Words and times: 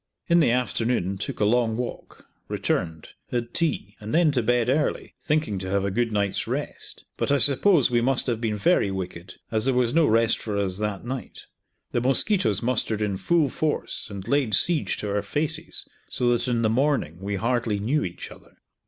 In 0.27 0.39
the 0.39 0.49
afternoon 0.49 1.19
took 1.19 1.39
a 1.39 1.45
long 1.45 1.77
walk, 1.77 2.25
returned, 2.47 3.09
had 3.29 3.53
tea, 3.53 3.95
and 3.99 4.15
then 4.15 4.31
to 4.31 4.41
bed 4.41 4.67
early, 4.67 5.13
thinking 5.21 5.59
to 5.59 5.69
have 5.69 5.85
a 5.85 5.91
good 5.91 6.11
night's 6.11 6.47
rest, 6.47 7.03
but 7.17 7.31
I 7.31 7.37
suppose 7.37 7.91
we 7.91 8.01
must 8.01 8.25
have 8.25 8.41
been 8.41 8.57
very 8.57 8.89
wicked, 8.89 9.35
as 9.51 9.65
there 9.65 9.75
was 9.75 9.93
no 9.93 10.07
rest 10.07 10.39
for 10.39 10.57
us 10.57 10.79
that 10.79 11.05
night. 11.05 11.45
The 11.91 12.01
mosquitoes 12.01 12.63
mustered 12.63 13.03
in 13.03 13.15
full 13.17 13.47
force 13.47 14.09
and 14.09 14.27
laid 14.27 14.55
siege 14.55 14.97
to 14.97 15.11
our 15.13 15.21
faces, 15.21 15.87
so 16.07 16.35
that 16.35 16.47
in 16.47 16.63
the 16.63 16.69
morning 16.71 17.19
we 17.21 17.35
hardly 17.35 17.77
knew 17.77 18.03
each 18.03 18.31
other. 18.31 18.57